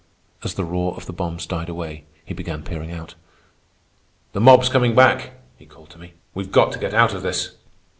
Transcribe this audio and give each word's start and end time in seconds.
As 0.43 0.55
the 0.55 0.63
roar 0.63 0.95
of 0.95 1.05
the 1.05 1.13
bombs 1.13 1.45
died 1.45 1.69
away, 1.69 2.05
he 2.25 2.33
began 2.33 2.63
peering 2.63 2.91
out. 2.91 3.13
"The 4.33 4.41
mob's 4.41 4.67
coming 4.67 4.95
back!" 4.95 5.33
he 5.59 5.67
called 5.67 5.91
to 5.91 5.99
me. 5.99 6.13
"We've 6.33 6.51
got 6.51 6.71
to 6.71 6.79
get 6.79 6.95
out 6.95 7.13
of 7.13 7.21
this!" 7.21 7.51